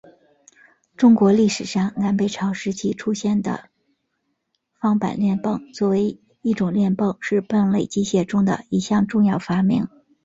[0.97, 3.69] 中国历史上南北朝时期出现的
[4.79, 9.87] 方板链泵作为一种链泵是泵类机械的一项重要发明。